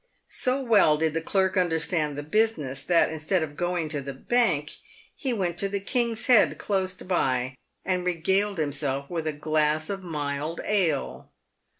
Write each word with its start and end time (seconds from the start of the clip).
So 0.29 0.59
well 0.63 0.97
did 0.97 1.13
the 1.13 1.21
clerk 1.21 1.55
understand 1.55 2.17
the 2.17 2.23
business, 2.23 2.81
that, 2.81 3.11
instead 3.11 3.43
of 3.43 3.55
going 3.55 3.87
to 3.89 4.01
the 4.01 4.15
bank, 4.15 4.77
he 5.15 5.31
went 5.31 5.59
to 5.59 5.69
the 5.69 5.79
King's 5.79 6.25
Head, 6.25 6.57
close 6.57 6.95
by, 6.95 7.53
and 7.85 8.03
re 8.03 8.15
galed 8.19 8.57
himself 8.57 9.11
with 9.11 9.27
a 9.27 9.31
glass 9.31 9.91
of 9.91 10.01
mild 10.01 10.59
ale. 10.65 11.29